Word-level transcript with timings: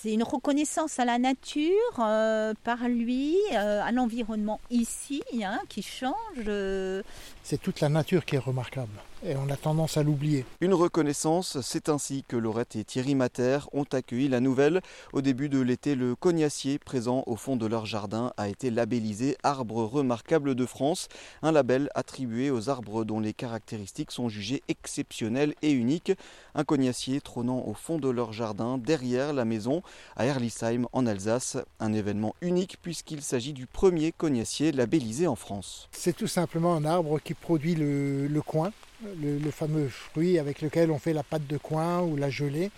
C'est 0.00 0.12
une 0.12 0.22
reconnaissance 0.22 1.00
à 1.00 1.04
la 1.04 1.18
nature, 1.18 1.72
euh, 1.98 2.54
par 2.62 2.88
lui, 2.88 3.36
euh, 3.52 3.82
à 3.82 3.90
l'environnement 3.90 4.60
ici, 4.70 5.24
hein, 5.42 5.58
qui 5.68 5.82
change. 5.82 6.14
euh, 6.46 7.02
C'est 7.42 7.60
toute 7.60 7.80
la 7.80 7.88
nature 7.88 8.24
qui 8.24 8.36
est 8.36 8.38
remarquable 8.38 8.92
et 9.24 9.36
on 9.36 9.50
a 9.50 9.56
tendance 9.56 9.96
à 9.96 10.02
l'oublier. 10.02 10.44
Une 10.60 10.74
reconnaissance, 10.74 11.60
c'est 11.60 11.88
ainsi 11.88 12.24
que 12.26 12.36
Laurette 12.36 12.76
et 12.76 12.84
Thierry 12.84 13.14
Mater 13.14 13.58
ont 13.72 13.86
accueilli 13.92 14.28
la 14.28 14.40
nouvelle. 14.40 14.80
Au 15.12 15.20
début 15.20 15.48
de 15.48 15.60
l'été, 15.60 15.94
le 15.94 16.14
cognacier 16.14 16.78
présent 16.78 17.24
au 17.26 17.36
fond 17.36 17.56
de 17.56 17.66
leur 17.66 17.86
jardin 17.86 18.32
a 18.36 18.48
été 18.48 18.70
labellisé 18.70 19.36
Arbre 19.42 19.84
remarquable 19.84 20.54
de 20.54 20.66
France, 20.66 21.08
un 21.42 21.52
label 21.52 21.88
attribué 21.94 22.50
aux 22.50 22.68
arbres 22.68 23.04
dont 23.04 23.20
les 23.20 23.34
caractéristiques 23.34 24.10
sont 24.10 24.28
jugées 24.28 24.62
exceptionnelles 24.68 25.54
et 25.62 25.72
uniques. 25.72 26.12
Un 26.54 26.64
cognacier 26.64 27.20
trônant 27.20 27.64
au 27.66 27.74
fond 27.74 27.98
de 27.98 28.08
leur 28.08 28.32
jardin, 28.32 28.78
derrière 28.78 29.32
la 29.32 29.44
maison, 29.44 29.82
à 30.16 30.26
Erlisheim 30.26 30.86
en 30.92 31.06
Alsace. 31.06 31.56
Un 31.80 31.92
événement 31.92 32.34
unique 32.40 32.78
puisqu'il 32.82 33.22
s'agit 33.22 33.52
du 33.52 33.66
premier 33.66 34.12
cognacier 34.12 34.72
labellisé 34.72 35.26
en 35.26 35.36
France. 35.36 35.88
C'est 35.92 36.16
tout 36.16 36.26
simplement 36.26 36.74
un 36.74 36.84
arbre 36.84 37.18
qui 37.20 37.34
produit 37.34 37.74
le, 37.74 38.26
le 38.26 38.42
coin, 38.42 38.72
le, 39.02 39.38
le 39.38 39.50
fameux 39.50 39.88
fruit 39.88 40.38
avec 40.38 40.60
lequel 40.60 40.90
on 40.90 40.98
fait 40.98 41.12
la 41.12 41.22
pâte 41.22 41.46
de 41.46 41.56
coin 41.56 42.00
ou 42.00 42.16
la 42.16 42.30
gelée 42.30 42.70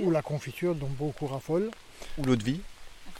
ou 0.00 0.10
la 0.10 0.22
confiture 0.22 0.74
dont 0.74 0.88
beaucoup 0.98 1.26
raffolent. 1.26 1.70
Ou 2.18 2.24
l'eau 2.24 2.36
de 2.36 2.44
vie 2.44 2.60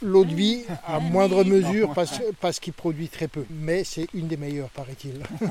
L'eau 0.01 0.25
de 0.25 0.33
vie 0.33 0.63
à 0.85 0.99
moindre 0.99 1.43
mesure 1.43 1.93
parce, 1.93 2.19
parce 2.41 2.59
qu'il 2.59 2.73
produit 2.73 3.07
très 3.07 3.27
peu, 3.27 3.45
mais 3.49 3.83
c'est 3.83 4.07
une 4.13 4.27
des 4.27 4.37
meilleures 4.37 4.69
paraît-il. 4.69 5.23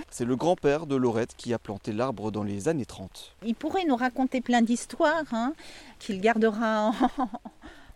C'est 0.10 0.24
le 0.24 0.36
grand-père 0.36 0.86
de 0.86 0.94
Laurette 0.94 1.34
qui 1.36 1.52
a 1.52 1.58
planté 1.58 1.92
l'arbre 1.92 2.30
dans 2.30 2.44
les 2.44 2.68
années 2.68 2.86
30. 2.86 3.34
Il 3.44 3.56
pourrait 3.56 3.84
nous 3.84 3.96
raconter 3.96 4.40
plein 4.40 4.62
d'histoires 4.62 5.24
hein, 5.32 5.54
qu'il 5.98 6.20
gardera 6.20 6.90
en, 6.90 6.92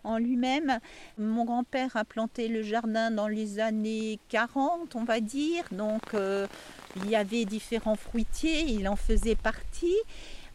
en 0.03 0.17
lui-même. 0.17 0.79
Mon 1.17 1.45
grand-père 1.45 1.95
a 1.95 2.05
planté 2.05 2.47
le 2.47 2.61
jardin 2.63 3.11
dans 3.11 3.27
les 3.27 3.59
années 3.59 4.19
40, 4.29 4.95
on 4.95 5.03
va 5.03 5.19
dire. 5.19 5.63
Donc 5.71 6.13
euh, 6.13 6.47
il 6.95 7.09
y 7.09 7.15
avait 7.15 7.45
différents 7.45 7.95
fruitiers, 7.95 8.61
il 8.61 8.87
en 8.87 8.95
faisait 8.95 9.35
partie. 9.35 9.95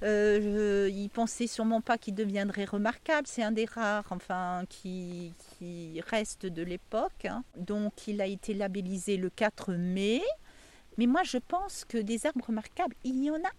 Euh, 0.02 0.40
je- 0.42 0.90
il 0.90 1.08
pensait 1.08 1.46
sûrement 1.46 1.80
pas 1.80 1.96
qu'il 1.96 2.14
deviendrait 2.14 2.64
remarquable. 2.66 3.26
C'est 3.26 3.42
un 3.42 3.52
des 3.52 3.64
rares, 3.64 4.04
enfin, 4.10 4.64
qui, 4.68 5.32
reste 6.10 6.44
de 6.44 6.62
l'époque. 6.62 7.24
hein. 7.24 7.42
Donc, 7.56 8.06
il 8.06 8.20
a 8.20 8.26
été 8.26 8.52
labellisé 8.52 9.16
le 9.16 9.30
4 9.30 9.72
mai. 9.72 10.20
Mais 10.98 11.06
moi, 11.06 11.22
je 11.24 11.38
pense 11.38 11.84
que 11.86 11.96
des 11.96 12.26
arbres 12.26 12.44
remarquables, 12.46 12.94
il 13.04 13.22
y 13.24 13.30
en 13.30 13.34
a 13.36 13.50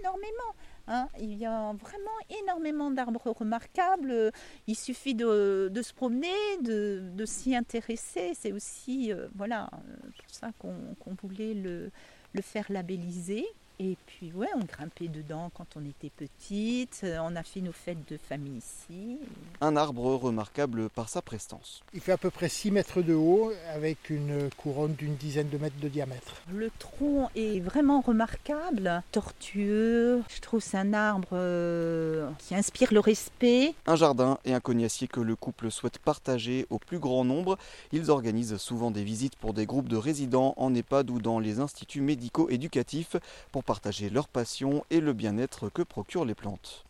énormément. 0.00 0.52
Hein. 0.88 1.08
Il 1.18 1.34
y 1.34 1.46
a 1.46 1.72
vraiment 1.72 2.40
énormément 2.42 2.90
d'arbres 2.90 3.30
remarquables. 3.30 4.32
Il 4.66 4.76
suffit 4.76 5.14
de, 5.14 5.70
se 5.82 5.92
promener, 5.92 6.28
de, 6.62 7.24
s'y 7.24 7.54
intéresser. 7.54 8.32
C'est 8.34 8.52
aussi 8.52 9.12
euh, 9.12 9.28
voilà, 9.34 9.70
euh, 9.72 9.96
pour 10.18 10.34
ça 10.34 10.50
qu'on 10.58 11.14
voulait 11.22 11.54
le 11.54 11.90
faire 12.42 12.66
labelliser. 12.70 13.46
Et 13.80 13.96
puis, 14.06 14.30
ouais, 14.32 14.46
on 14.54 14.64
grimpait 14.64 15.08
dedans 15.08 15.50
quand 15.52 15.66
on 15.74 15.84
était 15.84 16.10
petite. 16.10 17.00
Euh, 17.02 17.18
On 17.20 17.34
a 17.34 17.42
fait 17.42 17.60
nos 17.60 17.72
fêtes 17.72 18.08
de 18.08 18.16
famille 18.16 18.58
ici. 18.58 19.18
Un 19.60 19.76
arbre 19.76 20.14
remarquable 20.14 20.88
par 20.90 21.08
sa 21.08 21.22
prestance. 21.22 21.82
Il 21.92 22.00
fait 22.00 22.12
à 22.12 22.16
peu 22.16 22.30
près 22.30 22.48
6 22.48 22.70
mètres 22.70 23.02
de 23.02 23.14
haut 23.14 23.50
avec 23.74 24.10
une 24.10 24.48
couronne 24.58 24.94
d'une 24.94 25.16
dizaine 25.16 25.48
de 25.48 25.58
mètres 25.58 25.78
de 25.80 25.88
diamètre. 25.88 26.42
Le 26.52 26.70
tronc 26.78 27.30
est 27.34 27.58
vraiment 27.58 28.00
remarquable, 28.00 29.02
tortueux. 29.10 30.22
Je 30.28 30.40
trouve 30.40 30.60
que 30.60 30.66
c'est 30.66 30.78
un 30.78 30.92
arbre 30.92 31.30
euh, 31.32 32.30
qui 32.38 32.54
inspire 32.54 32.92
le 32.92 33.00
respect. 33.00 33.74
Un 33.86 33.96
jardin 33.96 34.38
et 34.44 34.54
un 34.54 34.60
cognacier 34.60 35.08
que 35.08 35.20
le 35.20 35.34
couple 35.34 35.72
souhaite 35.72 35.98
partager 35.98 36.66
au 36.70 36.78
plus 36.78 37.00
grand 37.00 37.24
nombre. 37.24 37.58
Ils 37.90 38.12
organisent 38.12 38.56
souvent 38.58 38.92
des 38.92 39.02
visites 39.02 39.34
pour 39.34 39.52
des 39.52 39.66
groupes 39.66 39.88
de 39.88 39.96
résidents 39.96 40.54
en 40.58 40.72
EHPAD 40.74 41.10
ou 41.10 41.18
dans 41.18 41.40
les 41.40 41.58
instituts 41.58 42.02
médico-éducatifs 42.02 43.16
partager 43.64 44.10
leur 44.10 44.28
passion 44.28 44.84
et 44.90 45.00
le 45.00 45.12
bien-être 45.12 45.68
que 45.68 45.82
procurent 45.82 46.24
les 46.24 46.34
plantes. 46.34 46.84